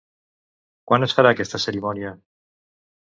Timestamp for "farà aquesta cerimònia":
1.19-2.15